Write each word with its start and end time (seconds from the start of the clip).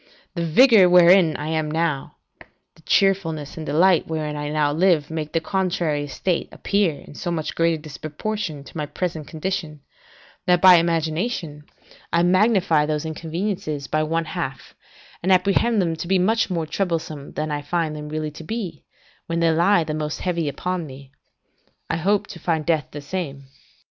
The 0.33 0.47
vigour 0.47 0.89
wherein 0.89 1.37
I 1.37 1.51
now 1.61 2.15
am, 2.39 2.45
the 2.73 2.81
cheerfulness 2.87 3.55
and 3.55 3.67
delight 3.67 4.07
wherein 4.07 4.35
I 4.35 4.49
now 4.49 4.73
live, 4.73 5.11
make 5.11 5.31
the 5.31 5.39
contrary 5.39 6.05
estate 6.05 6.49
appear 6.51 6.95
in 6.95 7.13
so 7.13 7.29
great 7.53 7.75
a 7.75 7.77
disproportion 7.77 8.63
to 8.63 8.75
my 8.75 8.87
present 8.87 9.27
condition, 9.27 9.81
that, 10.47 10.59
by 10.59 10.77
imagination, 10.77 11.65
I 12.11 12.23
magnify 12.23 12.87
those 12.87 13.05
inconveniences 13.05 13.85
by 13.85 14.01
one 14.01 14.25
half, 14.25 14.73
and 15.21 15.31
apprehend 15.31 15.79
them 15.79 15.95
to 15.97 16.07
be 16.07 16.17
much 16.17 16.49
more 16.49 16.65
troublesome, 16.65 17.33
than 17.33 17.51
I 17.51 17.61
find 17.61 17.95
them 17.95 18.09
really 18.09 18.31
to 18.31 18.43
be, 18.43 18.85
when 19.27 19.39
they 19.39 19.51
lie 19.51 19.83
the 19.83 19.93
most 19.93 20.21
heavy 20.21 20.49
upon 20.49 20.87
me; 20.87 21.11
I 21.91 21.97
hope 21.97 22.25
to 22.29 22.39
find 22.39 22.65
death 22.65 22.87
the 22.89 23.01
same. 23.01 23.43